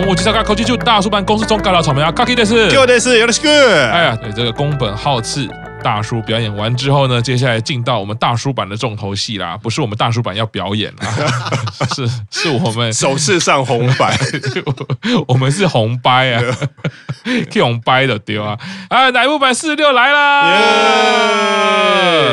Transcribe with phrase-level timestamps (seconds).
[0.00, 3.50] 东武机场科技就大叔版公司中干了草莓啊，卡基的是，就的是，有的是 good。
[3.92, 5.46] 哎呀，对这个宫本浩次
[5.84, 11.06] 大叔表演完之后呢，接下来进到我们大叔版的重头戏啦，不是我们大叔版要表演啦，
[11.94, 14.18] 是是我们 首次上红白，
[15.28, 16.42] 我们是红白啊，
[17.52, 20.56] 可以红白的丢啊，啊，乃木坂四十六来啦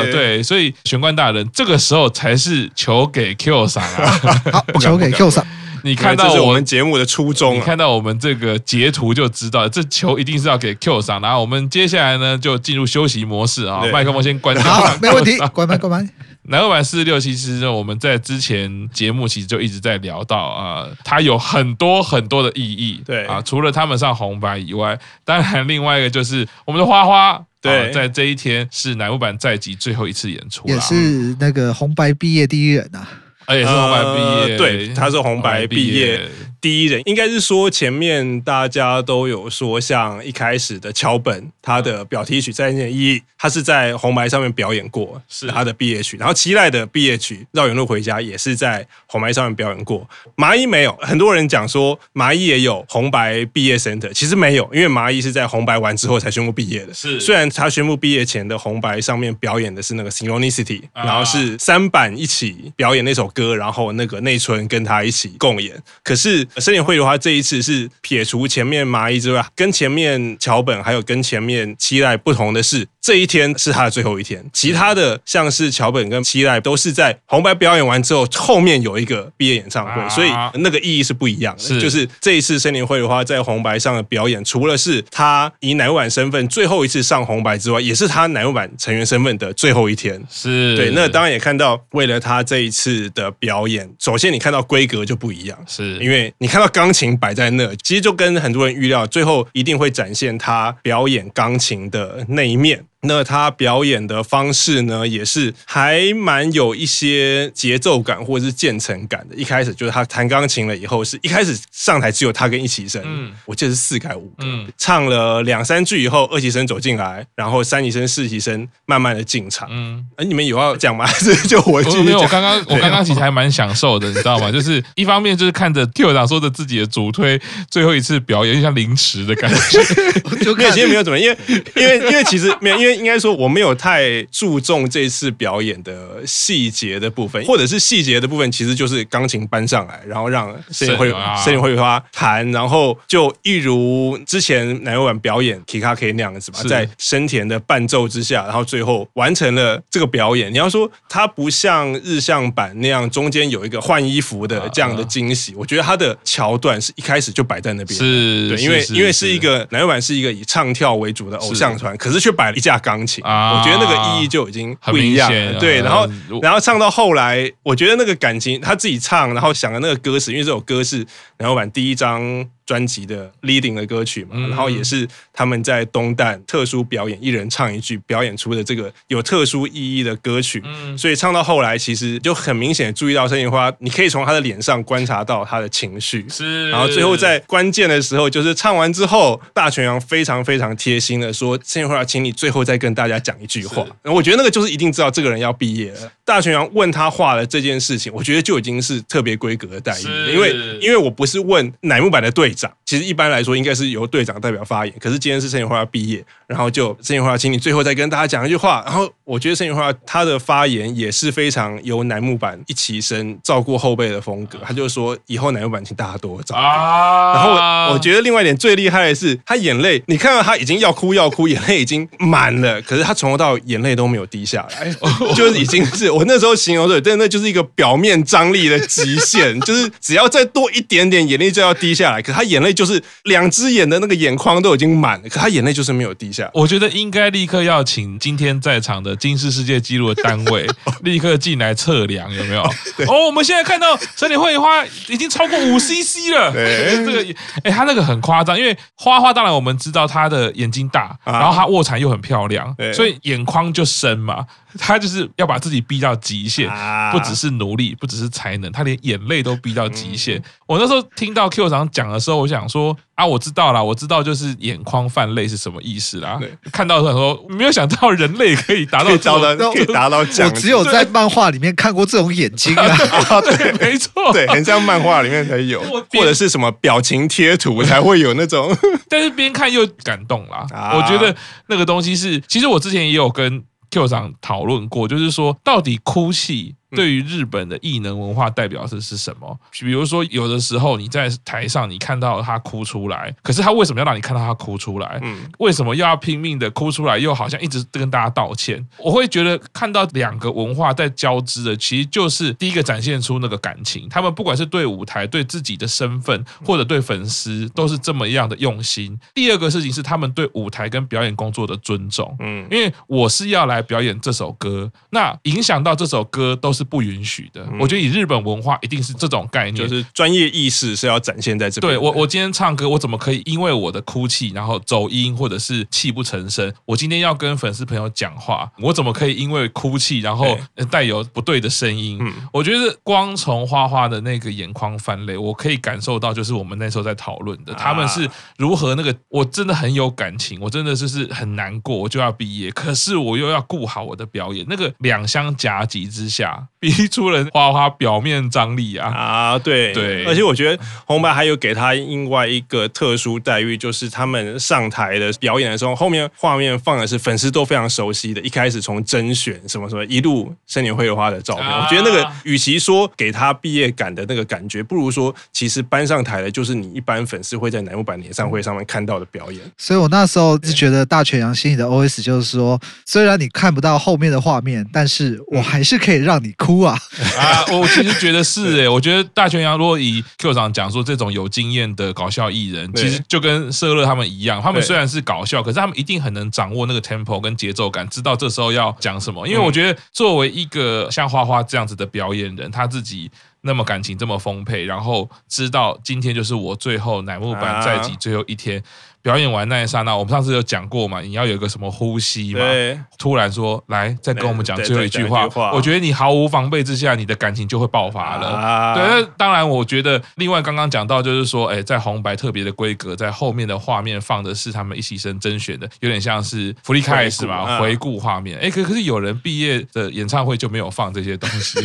[0.06, 0.10] ，yeah!
[0.10, 4.20] 对，所以玄关大人这个时候才是球给 Q 桑啊，
[4.54, 5.44] 好，球给 Q 桑。
[5.88, 11.18] 你看到我们节目的初衷，你看到我们这个截图就知道，这球一定是要给 Q 上。
[11.22, 14.62] 然后我们接下来呢，就进入休息模式啊，麦克风先关掉。
[14.62, 16.06] 好， 没问题，关麦，关麦。
[16.42, 23.02] 乃木坂四十六，其实呢，我们在之前节目其实就一直在聊到啊，它有很多很多的意义。
[23.04, 27.42] 对啊，除了他们上红白以外，当然另外一个就是我们的花花。
[27.60, 33.08] 对，在这一天是乃木坂在即最后一次演出，也是那个红白毕业第一人啊。
[33.48, 36.20] 而且是红白毕业，呃，对，他是红白毕业。
[36.60, 46.16] 第一人应该是说，前面大家都有说，像一开始的桥本，他的表题曲《再见一》，他是在红白上面表演过，是他的毕业曲。
[46.16, 50.08] 然后期待的毕业曲《绕远路回家》也是在红白上面表演过。
[50.34, 56.92] 麻衣没有，很多人讲说麻衣也有红白毕业 center，其实没有，因为麻衣是在红白完之后才宣布毕业的。
[56.92, 66.47] 是，虽然他宣布毕业前的红白上面表演的是那个 Synchronicity，然后是三板一起表演那首歌，然后那个内村跟他一起共演，可是。
[66.56, 74.44] 森田会的话这一次是撇除前面麻衣之外，跟前面桥本还有跟前面期待不同的是，这一天是他的最后一天。
[74.52, 80.28] 其他的像是桥本跟期待都是在红白表演完之后，后面有一个毕业演唱会，所以
[80.60, 81.62] 那个意义是不一样的。
[81.62, 90.22] 是就是这一次森林会的话在红白上的表演，除了是他以乃木坂身份最后一次上红白之外，也是他乃木坂成员身份的最后一天。
[90.28, 96.30] 是对，那当然也看到为了他这一次的表演，首先你看到规格就不一样，是因为。
[96.36, 102.84] 你看到钢琴摆在那，其实就跟很多人预料，最后一定会展现他表演钢琴的那一面。
[103.02, 109.36] 那他表演的方式呢，也是还蛮有一些节奏感或者是渐层感的。
[109.36, 121.06] 一开始就是他弹钢琴了以后，是一开始上台只有他跟一起生，嗯，我记得是四改五个，嗯，唱了两三句以后，二级生走进来，然后三级生、四级生慢慢的进场，嗯，哎，你们有要讲吗？
[121.08, 122.04] 还是就我继续讲？
[122.04, 124.50] 没有，我刚刚我刚刚其实还蛮享受的，你知道吗？
[124.52, 129.84] 就是一方面就是看着 Q 长说着自己的主推最后一次表演，就像临时的感觉，
[130.42, 131.38] 就看其实没有怎么，因为
[131.76, 132.87] 因为因为其实没有因为。
[132.96, 150.52] 应该说我没有太注重这次表演的细节的部分，或者是细节的部分，其实就是钢琴搬上来，然后让生田绘生田绘花弹，然后就一如之前奶油版表演 Kikake 那样子吧，在生田的伴奏之下，然后最后完成了这个表演。
[150.52, 162.77] 你要说它不像日向版那样中间有一个换衣服的这样的惊喜，我觉得它的桥段是一开始就摆在那边，是对，因为因为是一个奶油版是一个以唱跳为主的偶像团，可是却摆了一架。
[162.78, 165.30] 钢琴，我觉得那个意义就已经不一样。
[165.58, 166.08] 对，然后
[166.42, 171.06] 然后唱到后来，我觉得那个感情他自己唱，然后想的那个歌词，因为这首歌是
[171.38, 172.46] 梁老板第一张。
[172.68, 180.62] 专辑的 leading 的歌曲嘛，然后也是他们在东旦特殊表演，一人唱一句表演出的这个有特殊意义的歌曲。
[180.66, 186.26] 嗯所以唱到后来，其实就很明显注意到生田花，你可以从他的脸上观察到他的情绪。
[186.28, 196.12] 是，然后最后在关键的时候，就是唱完之后，大泉洋非常非常贴心的说：“生田花，请你最后再跟大家讲一句话。”然后我觉得那个就是一定知道这个人要毕业了。
[196.24, 202.52] 大泉洋问他话的这件事情，我觉得就已经是特别规格的待遇，因为因为我不是问乃木坂的队。
[202.84, 208.82] 其实一般来说应该是由队长代表发言，可是今天是生田花要毕业，然后就生田花，请你最后再跟大家讲一句话。
[208.86, 216.60] 然后我觉得生田花他的发言也是非常由楠木板一起身照顾后辈的风格，他就说以后楠木板请大家多照顾。
[216.60, 224.90] 然后我，我觉得另外一点最厉害的是他眼泪，你看到他已经要哭要哭，眼泪已经满了，可是他从头到尾眼泪都没有滴下来，
[225.36, 232.47] 就是已经是我那时候形容对，但那就是一个表面张力的极限，就是只要再多一点点眼泪就要滴下来，可他。
[232.48, 236.50] 眼泪就是两只眼的那个眼眶都已经满了，可他眼泪就是没有滴下。
[236.54, 240.66] 我觉得应该立刻要请今天在场的金氏世界纪录的单位
[241.02, 242.62] 立刻进来测量，有没有？
[243.06, 246.52] 哦，我们现在看到生田绘梨花已经超过五 CC 了。
[246.52, 247.34] 这个，
[247.64, 254.44] 哎，他那个很夸张，因为花花当然我们知道他的眼睛大，然后他卧蚕又很漂亮，所以眼眶就深嘛。
[254.78, 260.42] 他就是要把自己逼到极限，啊不只是努力，不只是才能，他连眼泪都逼到极限。
[260.66, 266.36] 我那时候听到 Q 长讲的时候，我想说啊，我知道啦，我知道就是眼眶泛泪是什么意思啦。
[266.40, 272.86] 对看到的时候说，没有想到人类可以达到可以达到可以达到这样，我只有在漫画里面看过这种眼睛啊。
[272.86, 278.76] 啊，对 没错，对，很像漫画里面才有，或者是什么表情贴图才会有那种。
[279.08, 280.66] 但是边看又感动啦。
[280.72, 281.34] 啊我觉得
[281.68, 286.76] 那个东西是，其实我之前也有跟 Q 长讨论过，就是说到底哭戏。
[286.90, 289.58] 对于日本的异能文化代表是是什么？
[289.78, 295.18] 比如说，有的时候你在台上，你看到他哭出来，可是他为什么要让你看到他哭出来？
[295.22, 297.18] 嗯，为什么又要拼命的哭出来？
[297.18, 298.82] 又好像一直跟大家道歉。
[298.96, 304.08] 我会觉得看到两个文化在交织的，其实就是第一个展现出那个感情。
[304.08, 309.14] 他们不管是对舞台、对自己的身份，或者对粉丝，都是这么样的用心。
[309.34, 312.34] 第二个事情是他们对舞台跟表演工作的尊重。
[312.40, 316.77] 嗯，因为我是要来表演这首歌，那影响到这首歌都是。
[316.78, 317.66] 是不允许的。
[317.80, 321.92] 我觉得以日本文化，一定是这种概念，就是专业意识是要展现在这边。
[321.92, 326.72] 对我，我今天唱歌，我怎么可以因为我的哭泣，然后走音，或者是泣不成声？
[326.84, 330.56] 我今天要跟粉丝朋友讲话，我怎么可以因为哭泣，然后
[330.90, 332.20] 带有不对的声音？
[332.52, 346.67] 我觉得光从花花的那个眼眶泛泪，我可以感受到，就是我们那时候在讨论的，他们是如何那个，我真的很有感情，我真的就是很难过，我就要毕业，可是我又要顾好我的表演，那个两相夹击之下。
[346.80, 349.08] 逼出了花花表面张力啊！
[349.08, 361.66] 啊，对对，而且我觉得红白还有给他另外一个特殊待遇，就是他们上台的表演的时候，后面画面放的是粉丝都非常熟悉的，一开始从甄选什么什么一路生年会花的照片。
[361.66, 369.60] 啊、我觉得那个与其说给他毕业感的那个感觉，不如说其实搬上台的就是你一般粉丝会在乃木坂演唱会上面看到的表演。
[369.76, 376.80] 所以我那时候就觉得大泉洋心里的 OS 就是说，虽然你看不到后面的画面，但是我还是可以让你哭。
[376.80, 376.98] 啊！
[377.38, 389.46] 啊，我其实觉得是诶，我觉得大泉洋如果以 Q 长讲说这种有经验的搞笑艺人，其实就跟社乐他们一样，他们虽然是搞笑，可是他们一定很能掌握那个 tempo 跟节奏感，知道这时候要讲什么。
[389.46, 393.30] 因为我觉得作为一个像花花这样子的表演人，他自己
[393.62, 398.82] 那么感情这么丰沛，然后知道今天就是我最后乃木坂在即最后一天。
[399.28, 401.20] 表演完那一刹那，我们上次有讲过嘛？
[401.20, 402.60] 你要有一个什么呼吸嘛？
[402.60, 405.46] 对突然说来，再跟我们讲最后一句话。
[405.74, 408.48] 我觉得你毫无防备之下，你的感情就会爆发了。
[408.48, 418.58] 啊、对，那当然，我觉得另外刚刚讲到就是说，哎，在红白特别的规格，在后面的画面放的是他们一起生甄选的，有点像是福利开始嘛，回顾画面。
[418.62, 421.78] 哎，可可是有人毕业的演唱会就没有放这些东西。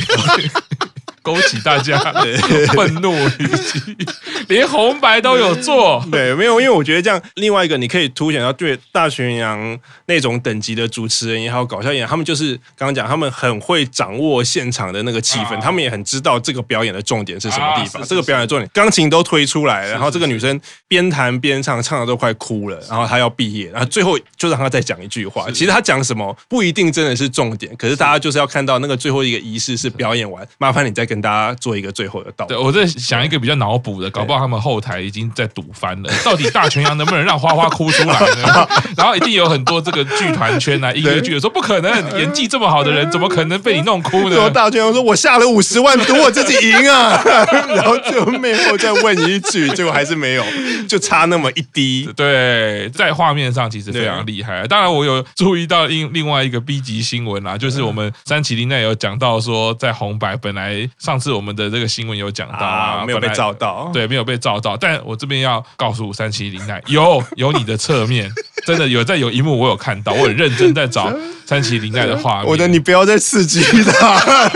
[1.24, 1.98] 勾起大家
[2.76, 3.98] 愤怒，以及
[4.50, 6.06] 连红白都有做。
[6.12, 18.04] 对，没有，因为我觉得这样，另外一个你可以凸显到，对大巡洋那种等级的主持人也好，搞笑演员，他们就是刚刚讲，他们很会掌握现场的那个气氛，他们也很知道这个表演的重点是什么地方。
[18.06, 20.60] 这个表演的重点，钢琴都推出来了，然后这个女生
[20.90, 25.50] 边弹边唱，唱的都快哭了，然后她要毕业，然后最后就让她再讲一句话。
[25.52, 31.13] 其实她讲什么不一定真的是重点，可是大家就是要看到那个最后一个仪式是表演完，麻烦你再跟。
[31.14, 32.48] 跟大家做一个最后的道。
[32.48, 36.12] 对，我在想一个比较脑补的，搞不好他们后台已经在赌翻了。
[36.26, 38.68] 到底大泉洋能不能让花花哭出来呢？
[38.98, 44.50] 然后一定有很多这个剧团圈啊、音乐剧的说不可能，演技这么好的人，怎么可能被你弄哭呢？
[44.50, 47.22] 大泉洋说：“我下了五十万赌我自己赢啊！”
[47.76, 50.44] 然后就背后再问一句，结果还是没有，
[50.88, 52.10] 就差那么一滴。
[52.16, 54.66] 对，在画面上其实非常厉害。
[54.66, 60.90] 当然，我有注意到另另外一个 B 级新闻啊，就是我们山崎绫奈有讲到说，在红白本来。
[61.04, 64.78] 上次我们的这个新闻有讲到啊，啊，没有被照到，对，没有被照到。
[64.78, 68.32] 但我这边要告诉三七零奈， 有有你的侧面，
[68.66, 71.14] 真的有在有一幕我有看到，我很认真在找
[71.46, 72.46] 三七零奈的画面。
[72.48, 74.50] 我的，你不要再刺激他，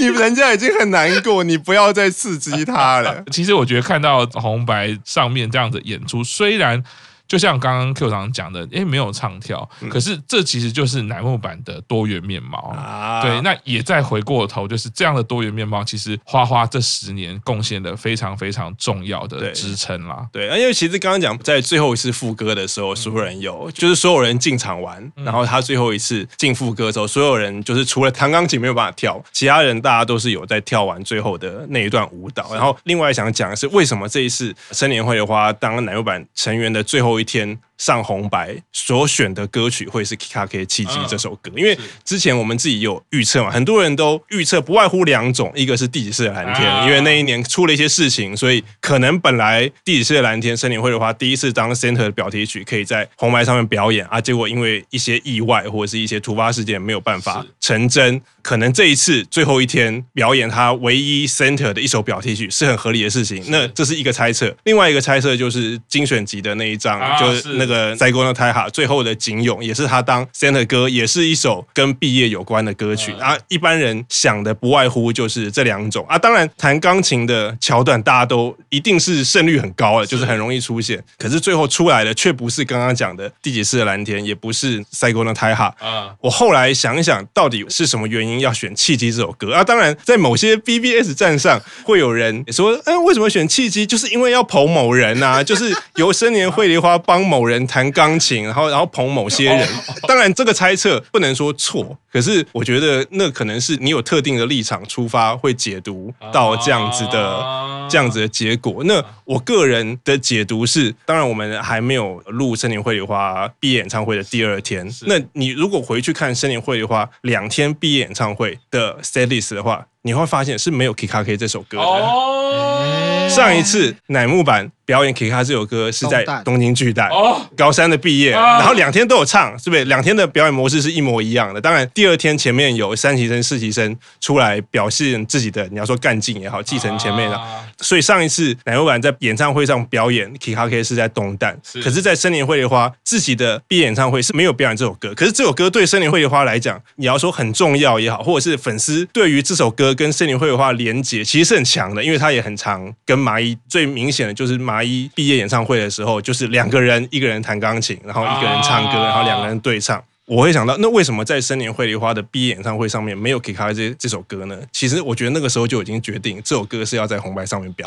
[0.00, 3.22] 你人家已经很难过，你不要再刺激他了。
[3.30, 6.82] 其实我觉得看到红白上面这样子演出，虽然。
[7.30, 12.74] 就像刚刚 Q 堂讲的，诶，没有唱跳，可是这其实就是乃木坂的多元面貌。
[12.76, 20.26] 啊、对，那也再回过头，就是这样的多元面貌，其实花花这十年贡献的非常非常重要的支撑啦。
[20.32, 32.52] 对，因为其实刚刚讲在最后一次副歌的时候，所有人有，就是所有人进场玩，然后他最后一次进副歌的时候，所有人就是除了弹钢琴没有办法跳，其他人大家都是有在跳完最后的那一段舞蹈。
[32.52, 58.20] 然后另外想讲的是，为什么这一次生年会的话，当乃木坂成员的最后一天上红白所选的歌曲会是 Kikake 契机这首歌，因为之前我们自己有预测嘛，很多人都预测不外乎两种，一个是第几次的蓝天，因为那一年出了一些事情，所以可能本来第几次的蓝天森林会的话，第一次当 center 的表题曲可以在红白上面表演啊，结果因为一些意外或者是一些突发事件没有办法成真。
[58.42, 64.54] 可能这一次最后一天表演他唯一 center 的一首表题曲是很合理的事情，那这是一个猜测。
[64.64, 67.54] 另外一个猜测就是精选集的那一张，就是。
[67.60, 73.12] 那个 Saigo no Taiha 最后的景勇，也是他当 center 歌，也是一首跟毕业有关的歌曲。
[73.12, 76.18] 啊，一般人想的不外乎就是这两种啊。
[76.18, 81.02] 当然，弹钢琴的桥段大家都一定是胜率很高的，就是很容易出现。
[81.16, 85.72] 可是最后出来的却不是刚刚讲的第几次的蓝天，也不是 Saigo no Taiha。
[85.78, 88.40] 啊，我后来想一想，到底是什么原因？
[88.40, 93.84] 要选契机这首歌啊，当然在某些 BBS 站上会有人说，哎，为什么选契机？
[93.84, 99.68] 就是因为要捧某人啊，就是由生年绘梨花帮某人弹钢琴，然后然后捧某些人。
[100.08, 108.82] 当然这个猜测不能说错，可是我觉得那可能是你有特定的立场出发，会解读到这样子的这样子的结果。
[108.84, 121.84] 那我个人的解读是，当然我们还没有录森林会的花毕业演唱会的第二天，那你如果回去看森林会的花两天毕业演唱会的 setlist 的话，你会发现是没有 Kikake 这首歌的。
[121.84, 124.70] Oh、上一次乃木坂。
[124.90, 127.08] 表演《Kikake》这首歌是在东京巨蛋，
[127.56, 129.84] 高三的毕业，然后两天都有唱，是不是？
[129.84, 131.60] 两天的表演模式是一模一样的。
[131.60, 137.40] 当然，第二天前面有三期生、四期生出来表现自己的，你要说干劲也好，继承前面的。
[137.78, 145.14] 所以上一次乃木坂在演唱会上表演《Kikake》是在东蛋，可是，在森林会的花自己的毕业演唱会是没有表演这首歌。
[145.14, 154.80] 可是这首歌对森林会的花来讲，你要说很重要也好，或者是粉丝对于这首歌跟森林绘梨花连接其实是很强的，因为他也很常跟麻衣最明显的就是麻。
[154.80, 160.02] 衣毕业演唱会的时候，就是两个人，一个人弹钢琴，然后一个人唱歌，然后两个人对唱。
[160.30, 164.56] 我会想到，那为什么在森年绘梨花的毕业演唱会上面没有 Kikake 这这首歌呢？
[164.70, 167.84] 其实我觉得那个时候就已经决定这首歌是要在红白上面表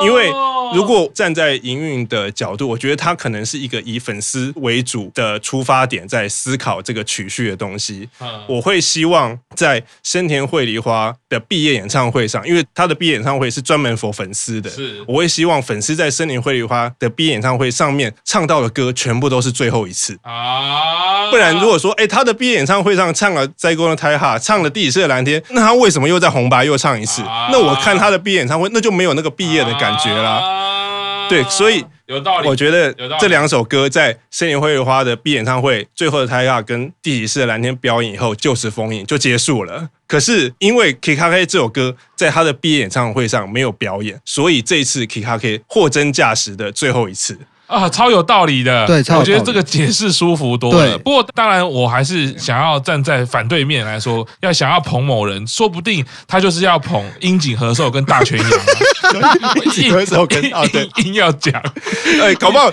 [0.00, 0.08] 演。
[0.08, 0.30] 因为
[0.74, 8.08] 如果站在营运的角度，我觉得他可能是一个以粉丝为主的出发点，在思考这个曲序的东西。
[8.48, 21.49] 我会希望在森田绘梨花的毕业演唱会上，因为他的毕业演唱会是专门 for 粉丝的，是我会希望粉丝在森田绘梨花的毕业演唱会上面唱到的歌全部都是最后一次啊，不然。
[21.58, 27.22] 如果说，哎，他的毕业演唱会上唱了《Saigo no Taiha》，唱了《第几次的蓝天》，那他为什么又在红白又唱一次？
[27.50, 31.26] 那我看他的毕业演唱会，那就没有那个毕业的感觉啦。
[31.28, 32.48] 对，所以有道理。
[32.48, 39.88] 我觉得这两首歌在森田绘梨花的毕业演唱会最后的 Taiha 跟《第几次的蓝天》表演以后，就此封印就结束了。
[40.08, 47.38] 可是因为 Kikake 这首歌在他的毕业演唱会上没有表演，所以这一次 Kikake 货真价实的最后一次。
[47.70, 48.86] 啊，超有道理的。
[48.86, 50.98] 对，我觉得这个解释舒服多了。
[50.98, 58.50] 不过，当然，我还是想要站在反对面来说，要想要捧某人，说不定他就是要捧樱井和寿跟大泉洋。
[59.64, 61.62] 樱井和寿跟 啊，对，硬要讲，
[62.20, 62.70] 哎，搞不好。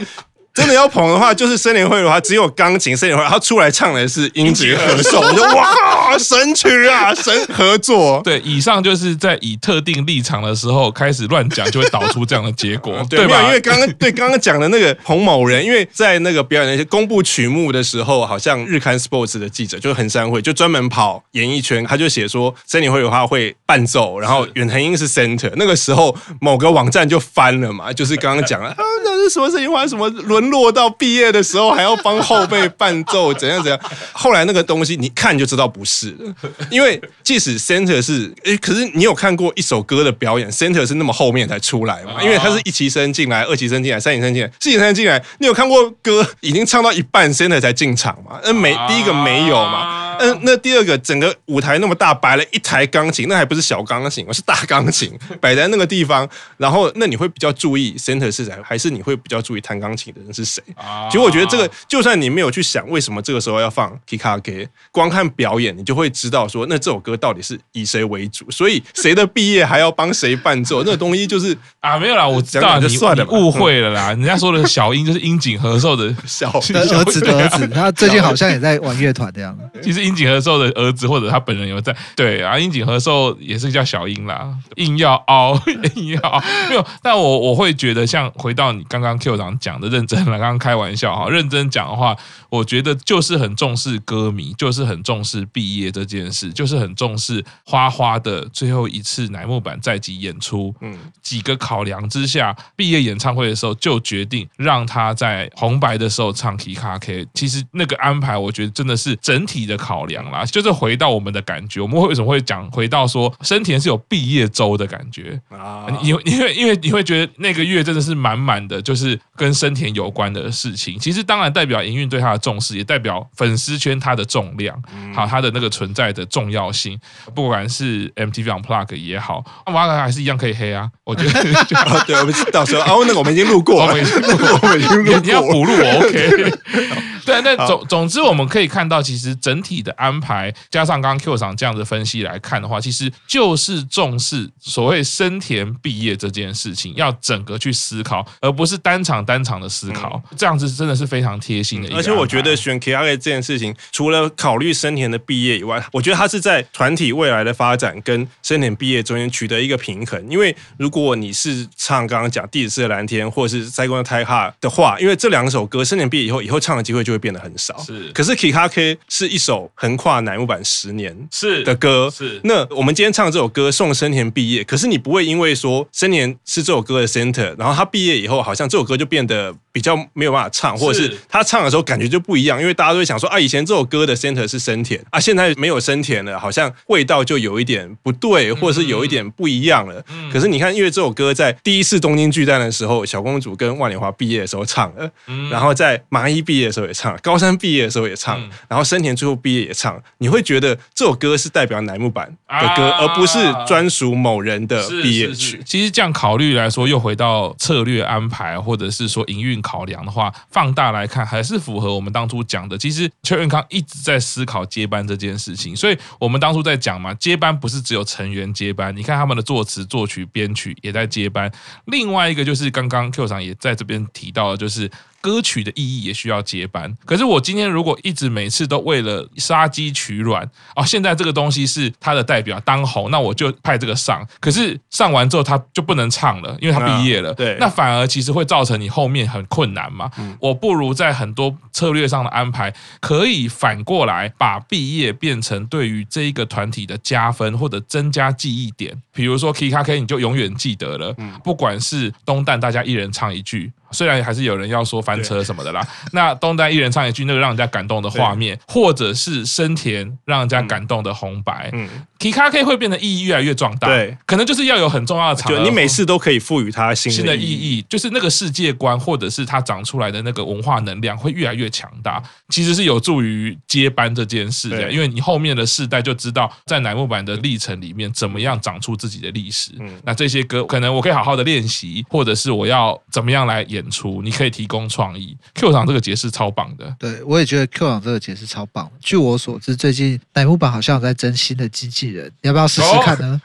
[0.57, 8.19] 真的要捧的话，就是森林会的话，只有钢琴森田绘，他出来唱的是樱井和寿， 我就哇，神曲啊，神合作。
[8.23, 13.43] 对，以上就是在以特定立场的时候开始乱讲，就会导出这样的结果， 对吧？
[13.43, 25.51] 因为刚刚对刚刚讲的那个彭某人，因为在那个表演那些公布曲目的时候，好像日刊 Sports 的记者就是横山会，就专门跑演艺圈，他就写说森林会的话会伴奏，然后远藤英是 center。
[25.55, 29.71] 那个时候某个网站就翻了嘛，就是刚刚讲了啊，那是什么事情？
[29.71, 30.46] 发生什么轮？
[30.49, 33.79] 落到毕业的时候还要帮后辈伴奏，怎样怎样？
[34.13, 36.33] 后来那个东西你看就知道不是了，
[36.69, 42.21] 因为即使 center 是诶，可是你有看过一首歌的表演，center 是那么后面才出来嘛？
[42.23, 48.39] 因为它是一期生进来，二期生进来，三期生进来，四期生进来，你有看过歌已经唱到一半，center 才进场嘛？
[48.43, 50.06] 那没第一个没有嘛？
[50.19, 56.27] 嗯，那第二个，整个舞台那么大，摆了一台钢琴，那还不是小钢琴，而是大钢琴摆在那个地方。
[56.57, 60.61] 然后，那你会比较注意 center 是谁，还是你会比较注意弹钢琴的人是谁？
[61.09, 68.49] 其实我觉得这个，就算你没有去想为什么这个时候要放 Kikake，光看表演，你就会知道说，那这首歌到底是以谁为主。
[68.49, 70.83] 所以，谁的毕业还要帮谁伴奏？
[70.83, 74.09] 那个东西就是 啊，没有啦，我知道就算了，你误会了啦。
[74.09, 76.61] 人家说的小樱就是樱井和寿的小儿
[77.05, 79.79] 子的儿子，他最近好像也在玩乐团的样子。
[79.83, 80.06] 其实。
[80.07, 81.95] 樱井和寿的儿子或者他本人有在。
[82.15, 85.59] 对啊，樱井和寿也是叫小樱啦，硬要凹，
[85.95, 86.85] 硬要凹没有。
[87.01, 92.15] 但我我会觉得，像回到你刚刚 Q 长讲的，认真了，刚刚开玩笑哈，认真讲的话，
[92.49, 100.73] 我觉得就是很重视歌迷，就是很重视毕业这件事，就是很重视花花的最后一次乃木坂在即演出。
[100.81, 107.25] 嗯，几个考量之下，毕业演唱会的时候就决定让他在红白的时候唱 Kikake。
[107.33, 110.45] 其实那个安排，我觉得真的是整体的考量啦。
[110.45, 115.85] 就是回到我们的感觉，我们会为什么会讲回到说生田是有毕业周的感觉啊？
[116.01, 120.97] 因为因为因为你会觉得那个月真的是满满的，就是跟生田有关的事情。
[120.99, 124.81] 其实当然代表营运对他的重视，也代表粉丝圈他的重量，
[125.13, 126.99] 好，他的那个存在的重要性。
[127.35, 130.89] 不管是 MTV Unplugged 也好，那瓦卡还是一样可以黑啊。
[131.03, 131.43] 我觉得
[132.05, 136.53] 对，我们到时候啊，那个我们已经录过了，我们已经录过， 我们已经录过，你要补录我 OK。
[137.25, 150.21] 对，那总总之我们可以看到，其实整体的安排，加上刚刚 Q 厂这样的分析来看的话，其实就是重视所谓生田毕业这件事情，要整个去思考，而不是单场单场的思考。
[150.37, 151.95] 这样子真的是非常贴心的。
[151.95, 160.29] 而且我觉得选 Kikake 这件事情，除了考虑生田的毕业以外，我觉得他是在团体未来的发展跟生田毕业中间取得一个平衡。
[160.29, 168.11] 因为如果你是唱刚刚讲第四次的蓝天，或者是塞宫的 Tai Ha 的话，因为这两首歌生田毕业以后，以后唱的机会就会变得很少，是。
[168.11, 172.29] 可是 Kikake 是一首横跨乃木坂十年是的歌，是。
[172.29, 181.15] 是那我们今天唱这首歌送生田毕业，可是你不会因为说生田是这首歌的 center，然后他毕业以后，好像这首歌就变得比较没有办法唱，或者是。
[181.29, 190.03] 他唱的时候感觉就不一样，因为大家都会想说啊，以前这首歌的 center 是生田啊，现在没有生田了，好像味道就有一点不对，或者是有一点不一样了。
[190.09, 205.61] 嗯、可是你看，因为这首歌在第一次东京巨蛋的时候，小公主跟万年华毕业的时候唱了，嗯、然后在麻衣毕业的时候也唱了，高三毕业的时候也唱，嗯、然后生田最后毕业也唱，你会觉得这首歌是代表乃木坂的歌，啊、而不是专属某人的毕业曲。
[205.63, 212.77] 其实这样考虑来说，又回到策略安排，或者是说营运考量的话，放大来看，还是符合我们当初讲的。
[212.77, 221.51] 其实邱元康一直在思考接班这件事情，所以我们当初在讲嘛，接班不是只有成员接班，你看他们的作词、作曲、编曲也在接班。
[221.87, 224.89] 另外一个就是刚刚 Q 厂也在这边提到的，就是。
[225.21, 226.95] 歌曲的意义也需要接班。
[227.05, 234.25] 可是我今天如果一直每次都为了杀鸡取卵哦，现在这个东西是他的代表当红，那我就派这个上。
[234.39, 237.33] 可是上完之后他就不能唱了，因为他毕业了。
[237.33, 240.09] 对，那反而其实会造成你后面很困难嘛。
[240.39, 248.95] 我不如在很多策略上的安排，可以反过来把毕业变成对于这一个团体的加分或者增加记忆点。
[249.13, 253.71] 比如说 Kikake，你就永远记得了，不管是东旦，大家一人唱一句。
[253.91, 261.87] 虽然还是有人要说翻车什么的啦， 那东丹一人唱一句那个让人家感动的画面，或者是生田让人家感动的红白，嗯
[262.19, 283.76] ，Kikake 会变得意义越来越壮大，对，可能就是要有很重要的场合，你每次都可以赋予它新的，新的意义，就是那个世界观或者是它长出来的那个文化能量会越来越强大，其实是有助于接班这件事的，因为你后面的世代就知道在乃木坂的历程里面怎么样长出自己的历史，嗯，那这些歌可能我可以好好的练习，或者是我要怎么样来演。
[283.77, 286.95] 演出你可以提供创意，Q 场这个解释超棒的。
[286.97, 288.91] 对，我也觉得 Q 场这个解释超棒。
[288.99, 293.39] 据我所知，最近乃木坂好像有在征新的经纪人，你要不要试试看呢？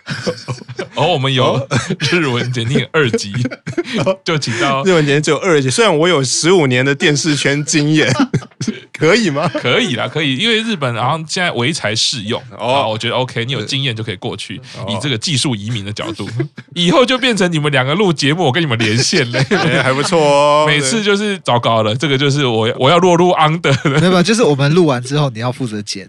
[0.95, 1.69] 哦， 我们有
[2.11, 3.33] 日文简定二级，
[4.25, 5.69] 就请到日文简定只有二级。
[5.69, 8.11] 虽然我有十五年的电视圈经验，
[9.03, 9.51] 可以吗？
[9.61, 14.61] 可以啦，可以，因为日本好像现在唯才适用哦，我觉得 OK，你有经验就可以过去。
[14.89, 16.29] 以这个技术移民的角度，
[16.77, 19.41] 以后就变成你们两个录节目，我跟你们连线嘞，
[19.83, 20.65] 还不错哦。
[20.69, 26.09] 每次就是糟糕了，这个就是我我要落入 under 了，没有，就是我们录完之后你要负责剪，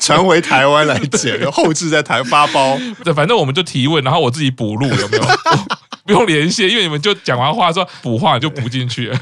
[0.00, 2.76] 传回台湾来剪，后置在台发包。
[3.04, 5.24] 对，反正我们就提问，然后我自己补录，有没有？
[6.04, 9.20] 不用连线，因为你们就讲完话说补话就补进去了。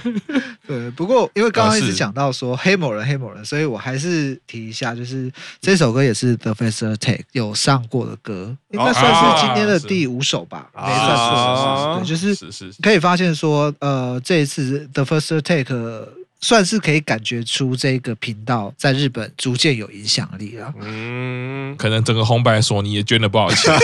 [0.66, 12.00] 对，不过因为刚刚一直讲到说黑某人黑某人，所以我还是提一下，就是这首歌也是 The First Take 有上过的歌，应该算是今天的第五首吧，没算错。
[12.00, 16.19] 对，就是可以发现说，呃，这一次 The First Take。
[16.40, 20.72] 算是可以感觉出这个频道在日本逐渐有影响力了。
[20.80, 23.78] 嗯，可能整个红白索尼也捐了不少钱，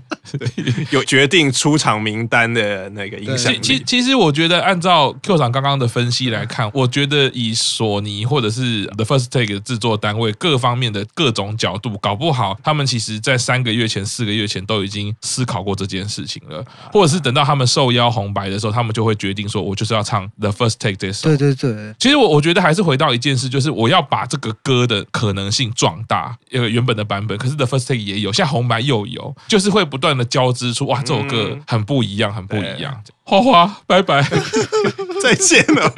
[0.90, 3.58] 有决定出场名单的那个影响力。
[3.60, 21.28] 其其实我觉得，按照 Q 厂刚刚的分析来看，我觉得以索尼或者是 The First Take 的制作单位各方面的各种角度，搞不好他们其实在三个月前、四个月前都已经思考过这件事情了，或者是等到他们受邀红白的时候，他们就会决定说，我就是要唱 The First Take 这首。
[21.28, 21.89] 对对对。
[21.92, 21.96] 对。
[21.98, 26.36] 其实我我觉得还是回到一件事，就是我要把这个歌的可能性壮大。
[26.52, 33.02] 呃，原本的版本，可是 The First Take 也有，现在红白又有，就是会不断的交织出哇，这首歌很不一样，很不一样。
[33.24, 34.22] 花花，拜拜，
[35.22, 35.92] 再见了。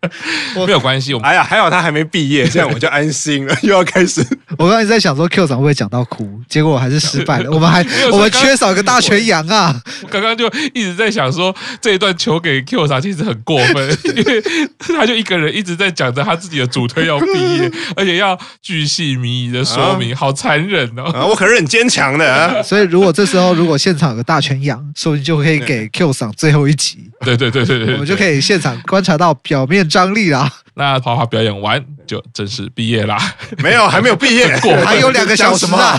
[0.66, 3.54] 没有关系，我们哎呀，还好他还没毕业，这样我就安心了。
[3.62, 4.24] 又要开始，
[4.56, 7.50] 我刚才在想说 Q 长会不会讲到哭，结果我还是失败了。
[7.52, 9.80] 我们还我们缺少个大全羊啊！
[10.10, 14.42] 刚刚就一直在想说，这一段球给 Q 长其实很过分，因为
[14.78, 17.26] 他就一个人一直在讲着他自己的主推要毕
[17.58, 21.04] 业，而且要巨细靡遗的说明，好残忍哦！
[21.12, 22.34] 啊，我可是很坚强的。
[22.34, 27.10] 啊所以如果这时候如果现场有个大全羊，说不定就可以给 Q 长最后一集。
[27.24, 30.50] 对对对对对，我们就可以现场观察到表面张力啊。
[30.74, 33.16] 那花花表演完就正式毕业啦？
[33.58, 35.96] 没有，还没有毕业， 过还有两个小时啊！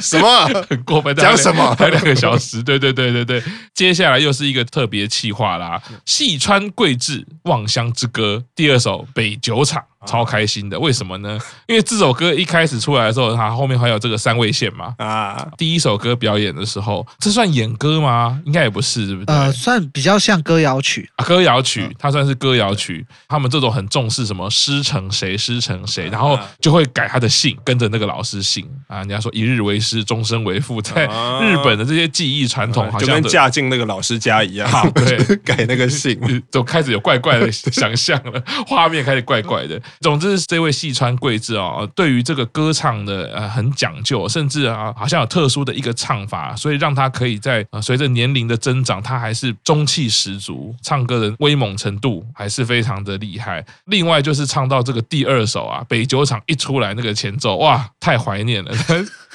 [0.00, 0.44] 什么？
[0.68, 1.14] 很过分？
[1.14, 1.72] 讲什么？
[1.78, 2.60] 还有两个小时？
[2.64, 3.40] 对对对对对。
[3.72, 9.80] 接下来又是一个特别企划啦，细川贵志《望乡之歌》第二首《北酒厂》。
[10.04, 11.38] 超开心的，为什么呢？
[11.68, 14.92] 因为这首歌一开始出来的时候，它后面还有这个三位线嘛。
[14.98, 18.40] 啊，第一首歌表演的时候，这算演歌吗？
[18.44, 19.32] 应该也不是，对不对？
[19.32, 21.08] 呃，算比较像歌谣曲。
[21.14, 23.06] 啊，歌谣曲，它算是歌谣曲。
[23.28, 28.98] 他们这种很重视什么师承谁，师承谁，然后就会改他的姓，跟着那个老师姓啊。
[28.98, 31.04] 人家说一日为师，终身为父，在
[31.40, 34.68] 日本的这些技艺传统，好像就跟嫁进那个老师家一样。
[34.92, 39.80] 对， 改那个姓，就开始有怪怪的想象了， 画面开始怪怪的。
[40.00, 53.64] 总之，这位细川贵志哦，对于这个歌唱的呃很讲究，甚至啊好像有特殊的一个唱法，所以让他可以在呃随着年龄的增长，他还是中气十足，唱歌的威猛程度还是非常的厉害。
[53.86, 58.72] 另外就是唱到这个第二手啊，北酒厂一出来那个前奏，哇，太怀念了。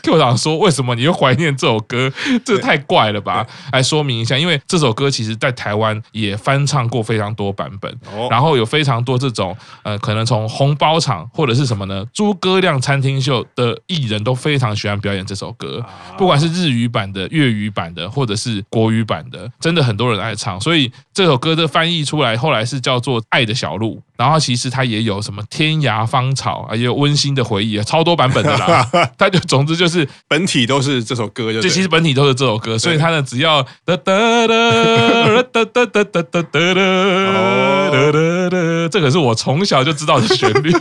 [0.03, 2.11] Q 长说：“为什么你会怀念这首歌？
[2.45, 7.93] 这太怪了吧！”来说明一下，因为这首歌其实在台湾也翻唱过非常多版本，
[8.29, 15.83] 然后有非常多这种呃，可能从红包场或者是什么呢，猪哥亮餐厅秀的艺人都非常喜欢表演这首歌，
[16.17, 20.59] 不管是日语版的、粤语版的，或者是国语版的，真的很多人爱唱。
[20.61, 28.87] 所以这首歌的翻译出来，后来是叫做《爱的小路》，然后其实它也有什么天涯芳草啊，也有温馨的回忆，超多版本的啦。
[29.17, 29.97] 它就总之就是。
[29.97, 36.81] 是本体都是这首歌，就其实本体都是这首歌，所以他呢，只要 哒哒哒哒哒哒哒哒哒哒哒，
[38.91, 40.71] 这可是我从小就知道的旋律。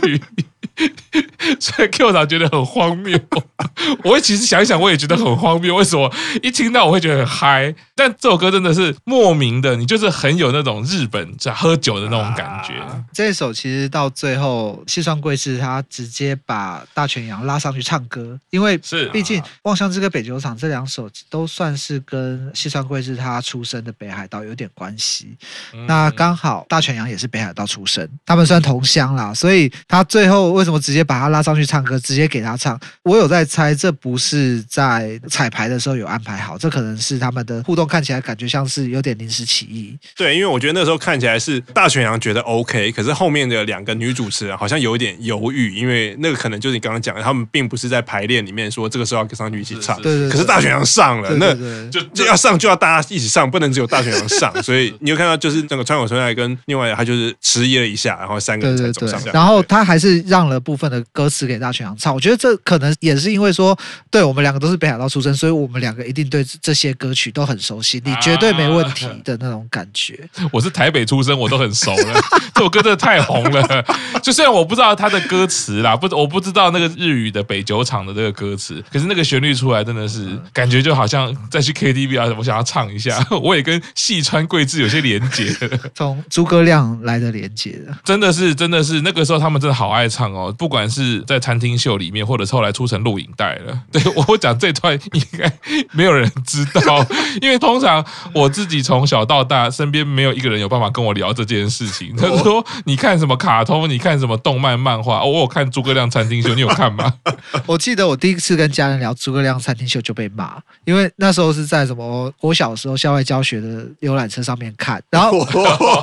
[1.59, 3.19] 所以 Q 长觉得很荒谬，
[4.03, 5.75] 我其实想想我也觉得很荒谬。
[5.75, 7.73] 为什么一听到我会觉得很嗨？
[7.95, 12.73] 但这首歌真的是莫名的，你就是很有那种日本在喝酒的那种感觉。
[12.79, 25.35] 啊、这首其实到最后，西川贵志他直接把大泉洋拉上去唱歌，因为是毕竟《望乡之歌》《北酒厂》这两首都算是跟西川贵志他出生的北海道有点关系。
[25.73, 32.79] 嗯、那刚好大泉洋也是北海道出生，他们算同乡啦，所以他最后为什么直接把他拉上去唱歌，直接给他唱？
[33.01, 37.87] 我有在猜，这不是在彩排的时候有安排好，这可能是他们的互动。
[37.87, 39.97] 看起来感觉像是有点临时起意。
[40.13, 49.95] 对，因为我觉得那时候看起来是大泉洋觉得 OK，可是后面的两个女主持人好像有一点犹豫，因为那个可能就是你刚刚讲的，他们并不是在排练里面说这个时候要跟上去一起唱。
[50.01, 50.29] 对对。
[50.29, 51.55] 可是大泉洋上了，那
[51.89, 54.51] 就就要上就要大家一起上，不能只有大泉洋上。
[54.61, 59.21] 所以你有看到就是那个川口春奈跟另外他就是迟疑了一下，然后三个人才走上。
[59.33, 62.13] 然后他还是让了部分的歌词给大泉洋唱。
[62.13, 63.77] 我觉得这可能也是因为说，
[64.09, 68.01] 对我们两个都是北海道出身，所以我们两个一定对这些歌曲都很熟悉。
[68.05, 70.27] 你绝对没问题的那种感觉。
[70.51, 72.21] 我是台北出生，我都很熟了。
[72.55, 73.85] 这首歌真的太红了。
[74.23, 83.17] 就虽然我不知道他的歌词啦，不，我不知道那个日语的北酒厂的这个歌词，可是那个旋律出来真的是感觉就好像再去 KTV 啊，我想要唱一下。
[83.41, 85.45] 我也跟细川贵志有些连接，
[85.93, 90.53] 从诸葛亮来的连接的，真的是真的是那个时候他们真的好爱唱哦。
[90.57, 93.79] 不管是在餐厅秀里面，或者后来出成录影带了。
[93.91, 95.51] 对，我讲这段应该
[95.91, 97.05] 没有人知道，
[97.41, 98.03] 因为通常。
[98.33, 102.15] 我自己从小到大，身边没有一个人有办法跟我聊这件事情。
[102.15, 103.89] 他说：“你看什么卡通？
[103.89, 107.11] 你看什么动漫漫画？”哦，我有看《诸葛亮餐厅秀》，你有看吗？
[107.65, 115.43] 我记得我第一次跟家人聊《诸葛亮餐厅秀》就被骂，因为那时候是在什么我小时候校外教学的游览车上面看，然后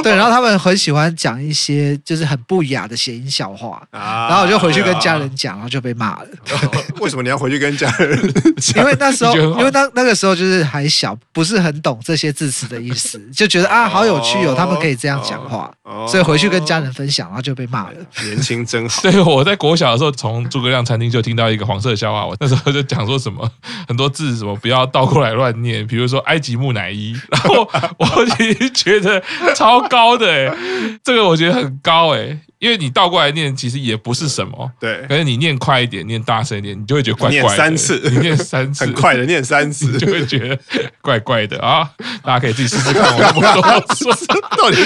[0.02, 6.28] 对，然后他们很喜欢讲一些就是很不雅的谐音笑话，然后我就回去跟家家人讲，然后就被骂了。
[7.00, 8.18] 为什么你要回去跟家人？
[8.76, 15.72] 因为那时候，因为那那个时候就是还小，不是很懂这些字词的意思， 就觉得啊，好有趣哦，他们可以这样讲话，
[16.08, 17.96] 所以回去跟家人分享，然后就被骂了。
[18.24, 19.02] 年轻真好。
[19.02, 23.48] 对，我在国小的时候，从诸葛亮餐厅就听到一个黄色笑话，我那时候就讲说什么
[23.86, 29.22] 很多字什么不要倒过来乱念，比如说埃及木乃伊，然后我其实觉得
[29.54, 30.54] 超高的哎，
[31.02, 32.38] 这个我觉得很高哎。
[32.64, 34.72] 因为你倒过来念，其实也不是什么。
[34.80, 37.46] 对，可是你念快一点，念大声一点，你就会觉得怪怪的。
[37.46, 40.58] 念三次，你念三次，很快的念三次， 就会觉得
[41.02, 41.90] 怪怪的啊！
[42.22, 44.14] 大家可以自己试试看，我那么多说
[44.56, 44.78] 到底。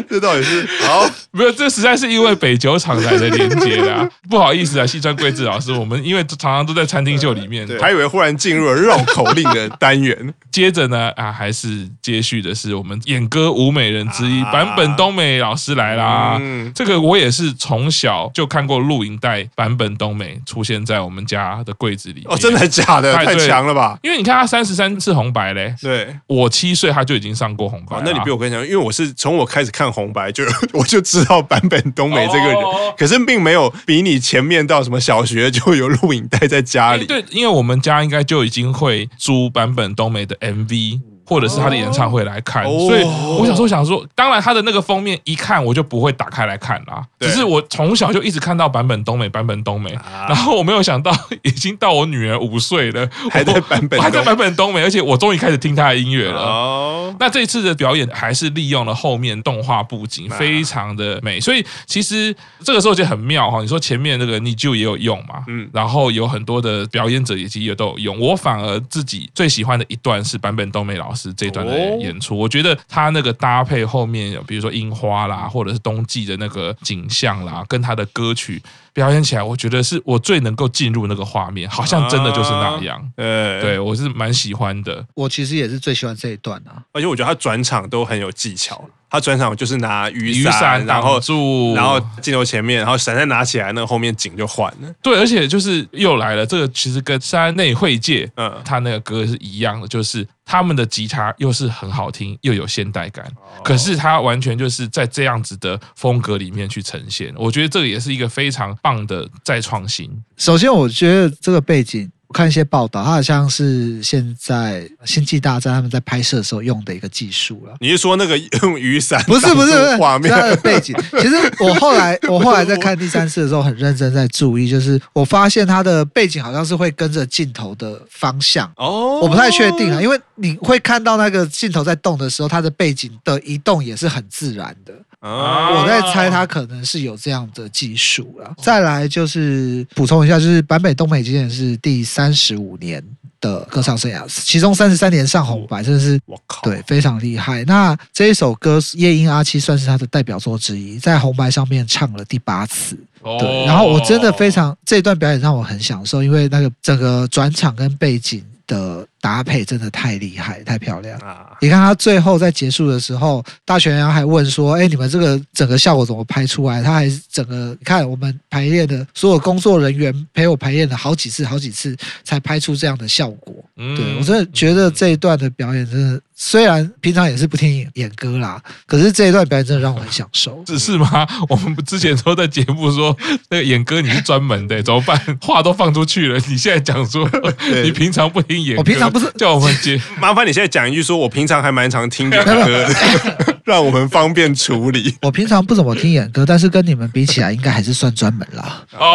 [0.08, 1.08] 这到底是好？
[1.30, 4.08] 没有，这实在是因为北酒厂来的连接的、啊。
[4.28, 10.34] 不好意思啊，西川贵志老师，我们因为常常都在餐厅秀里面，还以为忽然进入了绕口令的单元。
[10.50, 16.38] 接着呢，啊，还是接续的是我们演歌舞美人之一版本冬美老师来啦。
[16.40, 22.22] 嗯，这个我也是从小就看过录影带，版本冬美出现在我们家的柜子里。
[22.24, 23.14] 哦，真的假的？
[23.14, 23.98] 太强了吧！
[24.02, 25.74] 因为你看他三十三次红白嘞。
[25.80, 27.96] 对，我七岁他就已经上过红白。
[27.96, 32.56] 哦，那你比我更强，因为我是从我开始看红白就 我就知道坂本冬美这个人，
[32.96, 37.06] 可是并没有比你前面到什么小学就有录影带在家里。
[37.06, 41.00] 对，因为我们家应该就已经会租坂本冬美的 MV。
[41.28, 47.04] 或者是他的演唱会来看，所以我想说，想说，当然他的那个封面一看我就不会打开来看啦。
[47.20, 49.92] 只是我从小就一直看到版本冬美，版本冬美，
[50.26, 51.12] 然后我没有想到
[51.42, 56.40] 已经到我女儿五岁了，还在版本，还在版本冬美，而且我终于开始听她的音乐了。
[56.40, 61.38] 哦，那这一次的表演还是利用了后面动画布景，非常的美。
[61.38, 63.60] 所以其实这个时候就很妙哈。
[63.60, 65.44] 你说前面那个 NiziU 也有用嘛？
[65.48, 68.18] 嗯，然后有很多的表演者以及也都有用。
[68.18, 71.17] 我反而自己最喜欢的一段是版本冬美老师。
[71.18, 83.12] 是这段的演出，我觉得他那个搭配后面，比如说樱花啦，或者是冬季的那个景象啦，跟他的歌曲表演起来，我觉得是我最能够进入那个画面，好像真的就是那样。
[83.16, 85.04] 呃，对，我是蛮喜欢的。
[85.14, 88.88] 我其实也是最喜欢这一段啊，而且我觉得他转场都很有技巧。
[89.10, 94.92] 他转场就是拿雨伞，然后住，然后镜头前面，然后伞再拿起来，那个后面景就换了。
[95.02, 103.24] 对，而且就是又来了，这个其实跟山内惠介，嗯，他那个歌是一样的，就是他们的吉他又是很好听，又有现代感，
[103.64, 107.32] 可是他完全就是在这样子的风格里面去呈现。
[107.36, 110.10] 我觉得这个也是一个非常棒的再创新。
[110.36, 112.10] 首先，我觉得这个背景。
[112.28, 117.74] 我看一些报道，它好像是现在《星际大战》他们在拍摄的时候用的一个技术了。
[117.80, 119.22] 你是说那个用雨伞？
[119.24, 120.94] 不是不是，画面它的背景。
[121.12, 128.70] 其实我后来我后来在看第三次的时候，很认真在注意，就是我发现它的背景好像是会跟着镜头的方向。
[128.76, 134.92] 哦，我不太确定啊，因为你会看到那个镜头在动的时候，它的背景的移动也是很自然的。
[135.20, 138.54] 啊，我在猜他可能是有这样的技术了。
[138.62, 143.02] 再来就是补充一下，就是坂本东美今年是第三十五年
[143.40, 147.64] 的歌唱生涯，其中三十三年上红白，真的是我靠，对，非常厉害。
[147.64, 152.96] 那这一首歌《夜莺阿七》算是他的代表作之一，在红白上面唱了第八次。
[153.20, 161.56] 对，然后我真的非常这一段表演让我很享受，因为那个整个转场跟背景的搭配真的太厉害，太漂亮啊！
[161.60, 173.54] 你看他最后在结束的时候，大泉洋还问说：“哎，你们这个整个效果怎么拍出来？”他还整个你看我们排练的所有工作人员陪我排练了好几次，好几次才拍出这样的效果。
[173.76, 180.62] 嗯，对，我真的觉得这一段的表演真的，虽然平常也是不听演演歌啦，可是这一段表演真的让我很享受。
[180.64, 181.26] 只是吗？
[181.48, 183.16] 我们之前都在节目说
[183.50, 185.20] 那个演歌你是专门的，怎么办？
[185.40, 187.28] 话都放出去了，你现在讲说
[187.82, 192.88] 你平常不听演歌，我平常不是叫我们接， 麻烦你现在讲一句，说我平常还蛮常听演歌的，
[193.64, 195.16] 让我们方便处理。
[195.22, 198.82] 我平常不怎么听演歌，但是跟你们比起来，应该还是算专门啦。
[198.98, 199.06] 哦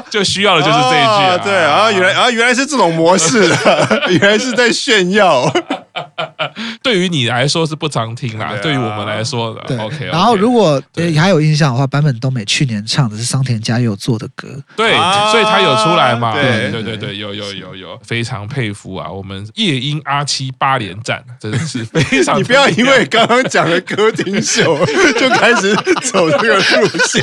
[0.00, 5.50] 哦，就需要的就是这一句啊，对啊，原来啊原来是这种模式的，原来是在炫耀。
[6.82, 10.06] 对于你来说是不常听啦，对于我们来说对，OK。
[10.06, 14.92] 然后如果你还有印象的话，坂本冬美去年唱的是桑田佳佑做的歌，对，
[15.30, 16.34] 所以他有出来嘛？
[16.34, 19.10] 对对对对，有有有有，非常佩服啊！
[19.10, 22.38] 我们夜莺阿七八连战 真的是非常。
[22.40, 24.78] 你不要因为刚刚讲的歌厅秀
[25.18, 27.22] 就开始走这个路线。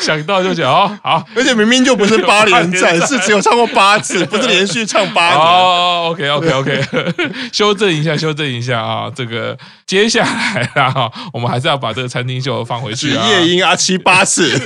[0.00, 5.38] 想到就讲哦，好，而且明明就不是八连战，是只有唱过八次，不是连续唱八年。
[5.38, 6.84] 哦，OK，OK，OK，
[7.52, 13.26] 修正一下，修正一下啊，这个接下来啊，我们还是要把这个餐厅秀放回去啊。
[13.28, 14.58] 夜莺啊七八次。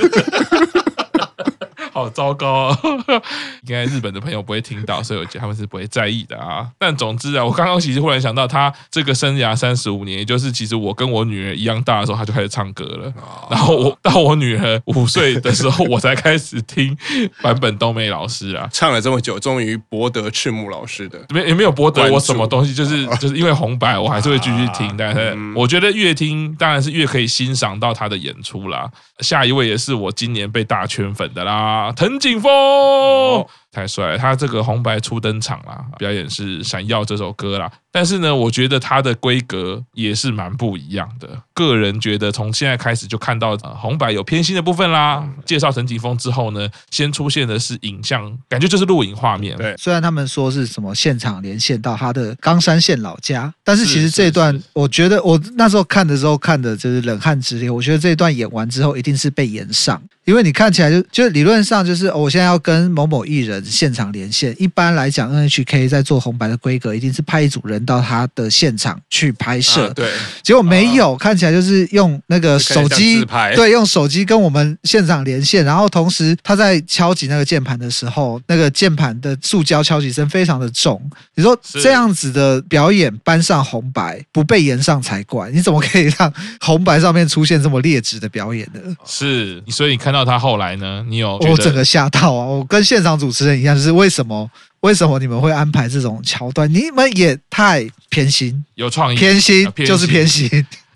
[1.93, 2.79] 好糟糕啊！
[3.67, 6.67] 应该日本的朋友不会听到，所以我觉得他们是不会在意的啊。
[6.79, 13.13] 但总之啊，我刚刚其实忽然想到，他这个生涯三十五年，也就是其实我跟我女儿一样大的时候，他就开始唱歌了。
[13.49, 16.97] 然后我到我女儿五岁的时候，我才开始听
[17.41, 24.95] 坂本冬美老师啊，唱了这么久，终于博得赤木老师的没也没有博得我什么东西，就是就是因为红白，我还是会继续听。
[24.97, 28.89] 但是我觉得越听当然是越可以欣赏到他的演出啦。
[29.19, 33.47] 下一位也是我今年被大圈粉的啦，藤井风。
[33.71, 37.71] 太帅了，他这个红白初登场啦，表演是《闪耀》这首歌啦。
[37.93, 41.27] 但是呢，我觉得他的规格也是蛮不一样的。
[41.53, 45.27] 个人觉得，从现在开始就看到、呃、红白有偏心的部分啦。
[45.45, 49.57] 介绍藤井风之后呢，先出现的是影像，感觉就是录影画面。
[49.57, 57.73] 对，虽然他们说是什么现场连线到他的冈山县老家，但是其实这一段，我觉得我那时候看的时候看的就是冷汗直流。
[57.73, 64.55] 我觉得这一段演完之后，一定是被延上，因为你看起来就就理论上就是、哦、我现在要跟某某艺人现场连线。
[64.57, 69.87] 一般来讲，NHK 在做红白的规格，一定是派一组人到他的现场去拍摄。
[69.87, 70.09] 啊、对，
[70.41, 81.01] 结果没有，啊、看起来就是用那个手机，对，用手机跟我们现场连线，然后同时他在敲击那个键盘的时候，那个键盘的塑胶敲击声非常的重。
[81.35, 88.79] 你说这样子的表演搬上红白不被延上才怪，你怎么可以让红白上面出现这么劣质的表演呢？
[89.05, 92.45] 是，所以你看到他后来呢，你有我整个吓到啊！
[92.45, 94.49] 我跟现场主持人一样，就是为什么？
[94.81, 96.67] 为什么你们会安排这种桥段？
[96.73, 100.49] 你们也太偏心，有创意，偏心就是偏心。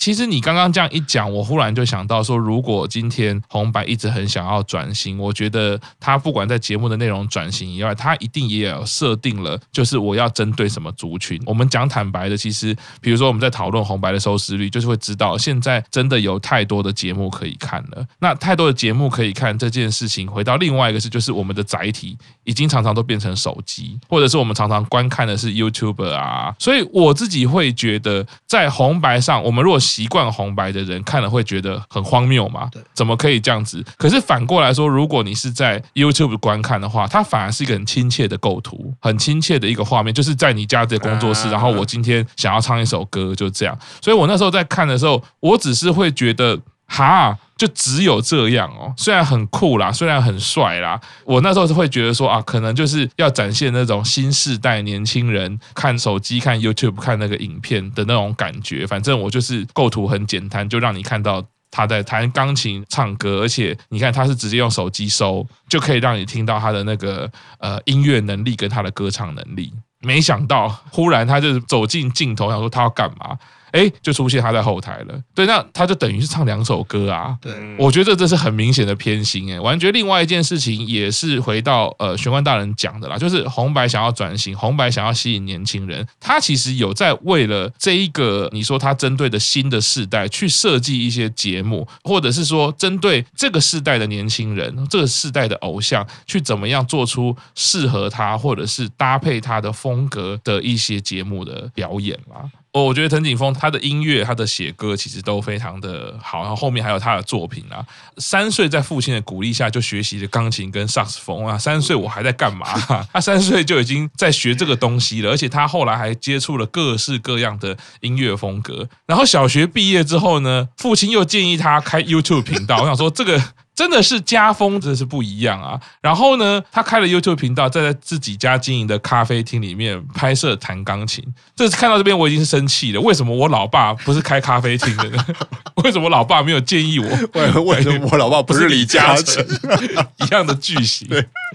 [0.06, 11.42] 其实你刚刚这样一讲，我忽然就想到说，如果今天红白一直很想要转型，我觉得他不管在节目的内容转型以外，他一定也有设定了，就是我要针对什么族群。
[11.44, 18.06] 我们讲坦白的，其实比如说我们在讨论红白的收视率，就是会知道现在真的有太多的节目可以看了。
[18.20, 26.54] 那太多的节目可以看这件事情，回到另外一个是，就是我们的载体已经常常都变成手机，或者是我们常常观看的是 YouTube 啊。
[26.60, 32.68] 所以我自己会觉得，在红白上，我们如果习惯红白的人看了会觉得很荒谬嘛？
[32.70, 33.82] 对，怎么可以这样子？
[33.98, 43.78] 可是反过来说，如果你是在 YouTube 观看的话，它反而是一个很亲切的构图，很亲切的一个画面，就是在你家的工作室，然后我今天想要唱一首歌，就这样。
[44.02, 47.38] 所以我那时候在看的时候，我只是会觉得，哈。
[47.58, 58.86] 就只有这样哦，虽然很酷啦，虽然很帅啦，我那时候是会觉得说啊，可能就是要展现那种新世代年轻人看手机、看 YouTube、看那个影片的那种感觉。
[58.86, 69.72] 反正我就是构图很简单，就让你看到他在弹钢琴、唱歌，而且你看他是直接用手机收，就可以让你听到他的那个呃音乐能力跟他的歌唱能力。
[70.02, 73.40] 没想到忽然他就走进镜头，想说他要干嘛？
[73.76, 75.22] 哎，就出现他在后台了。
[75.34, 77.38] 对，那他就等于是唱两首歌啊。
[77.42, 79.52] 对，我觉得这是很明显的偏心。
[79.52, 102.50] 哎，完全另外一件事情也是回到呃玄关大人讲的啦，就是红白想要转型，红白想要吸引年轻人，他其实有在为了这一个你说他针对的新的世代去设计一些节目，或者是说针对这个世代的年轻人，这个世代的偶像去怎么样做出适合他或者是搭配他的风格的一些节目的表演啦。
[102.84, 107.86] 我觉得藤井风他的音乐、他的写歌其实都非常的好，然后后面还有他的作品啊。
[108.18, 111.58] 三岁在父亲的鼓励下就学习了钢琴跟萨克斯风啊。
[111.58, 112.68] 三岁我还在干嘛？
[113.14, 118.88] 他三岁就已经在学这个东西了，而且他后来还接触了各式各样的音乐风格。
[119.06, 122.82] 然后小学毕业之后呢，父亲又建议他开 YouTube 频道。
[122.82, 123.42] 我想说这个。
[123.76, 125.78] 真的是家风，真的是不一样啊！
[126.00, 131.22] 然后呢，他开了 YouTube 频道，在在自己家经营的咖啡厅里面拍摄弹钢琴。
[131.56, 133.02] 这次看到这边，我已经是生气了。
[133.02, 135.26] 为什么我老爸不是开咖啡厅的呢？
[135.84, 137.06] 为什么我老爸没有建议我？
[137.34, 139.46] 为为什么我老爸不是李嘉诚
[140.24, 141.06] 一样的巨星？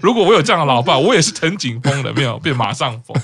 [0.01, 3.19] 如果我有这样的老爸，我也是藤井风的，没有变马上风。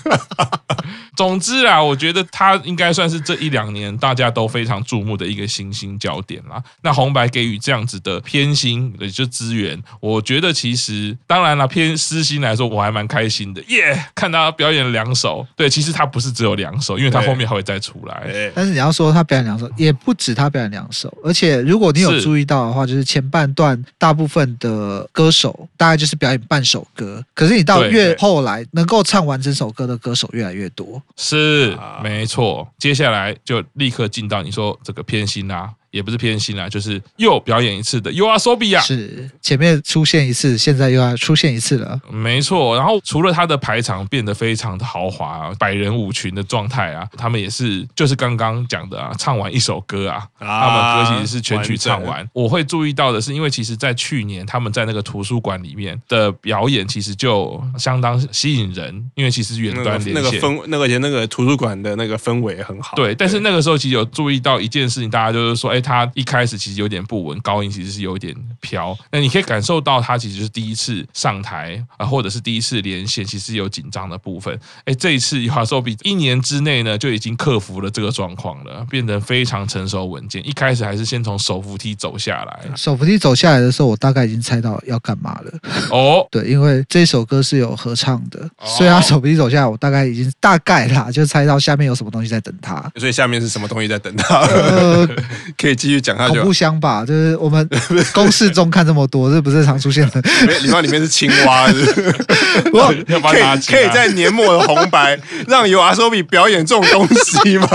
[1.15, 6.61] 总之啊，我觉得他应该算是这一两年大家都非常注目的一个新兴焦点啦。
[6.81, 8.86] 那红白给予这样子的偏心。
[8.99, 14.05] 也就资源，我觉得其实当然了，偏私心来说，我还蛮开心的，耶、yeah!！
[14.15, 18.51] 看他表演两首，对，其实他不是只有两首，因为他后面还会再出来。
[18.53, 31.01] 但是你要说他表演两首，也不止他表演两首，而且如果你有注意到的话，就是前半段大部分的歌手大概就是表演半首歌，可是你到越后来能够唱完整首歌的歌手越来越多。
[31.15, 32.67] 是，没错。
[32.77, 35.71] 接下来就立刻进到你说这个偏心啊。
[35.91, 41.99] 也不是偏心啦，就是又表演一次的 YOASOBI 是前面出现一次，现在又要出现一次了。
[42.11, 52.07] 没错，然后除了他的排场变得非常的豪华，百人舞群的状态啊，他们也是就是刚刚讲的啊，唱完一首歌啊，啊他们歌其实是全曲唱完。
[52.07, 62.95] 完我会注意到的是，因为其实在去年他们在那个图书馆里面的表演，其实就相当吸引人，因为其实远端连线，那个氛，那个而且那个图书馆的那个氛围很好。
[62.95, 68.97] 对，但是那个时候其实有注意到一件事情，大家就是说，哎，他一开始其实有点不稳，高音其实是有一点飘。
[69.11, 74.57] 那你可以感受到他其实是第一次上台啊，或者是第一次连线，其实有紧张的部分。
[74.85, 80.45] 哎，这一次 YOASOBI 一年之内呢就已经克服了这个状况了，变得非常成熟稳健。
[80.47, 85.51] 一开始还是先从手扶梯走下来，手扶梯走下来的时候，我大概已经猜到要干嘛了。
[85.91, 92.91] 哦， 对，因为这首歌是有合唱的，哦、所以他手扶梯走下来，我大概已经大概啦，就猜到下面有什么东西在等他。
[92.95, 94.39] 所以下面是什么东西在等他？
[94.47, 95.07] 呃，
[95.67, 96.35] 可以继续讲下去。
[96.35, 97.69] 恐怖箱吧，就是我们
[98.15, 100.21] 公式中看这么多，这不是常出现的。
[100.61, 102.15] 礼貌里面是青蛙，是是
[102.71, 102.87] 我
[103.29, 107.67] 可以可以在年末的红白让 YOASOBI 表演这种东西吗？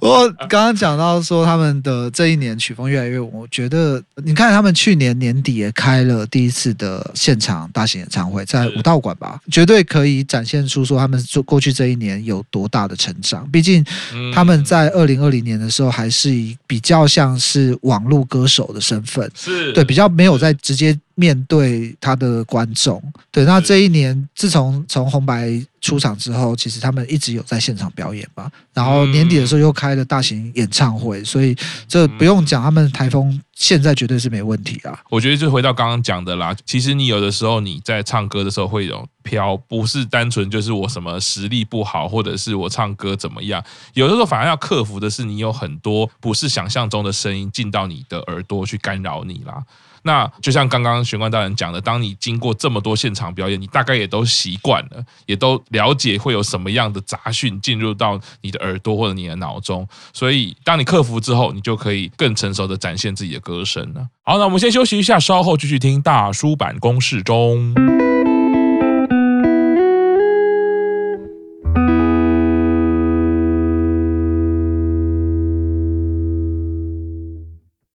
[0.00, 13.48] 我刚刚讲到说他们的这一年曲风越来越稳，我觉得你看他们去年年底也开了第一次的现场大型演唱会，在武道馆吧，绝对可以展现出说他们做过去这一年有多大的成长。
[13.50, 13.82] 毕竟
[14.34, 19.72] 他们在二零二零年的时候还是以比较像是网络歌手的身份，是。
[19.72, 20.98] 对比较没有在直接。
[21.18, 25.50] 面对他的观众，对，那这一年自从从红白
[25.86, 28.50] 出场之后，其实他们一直有在现场表演吧。
[28.74, 31.56] 然后年底的时候又开了大型演唱会，所以
[31.86, 34.98] 这不用讲，他们台风现在绝对是没问题啊。
[35.08, 43.62] 我觉得就回到刚刚讲的啦，其实你有的时候你在唱歌的时候会有飘，不是单纯就是我什么实力不好，或者是我唱歌怎么样，
[43.94, 49.62] 有的时候反而要克服的是你有很多不是想象中的声音进到你的耳朵去干扰你啦。
[50.06, 64.06] 那就像刚刚玄关大人讲的，当你经过这么多现场表演，你大概也都习惯了，也都了解会有什么样的杂讯进入到你的耳朵或者你的脑中，所以当你克服之后，你就可以更成熟的展现自己的歌声了。
[64.22, 67.74] 好，那我们先休息一下，稍后继续听大叔版公式中。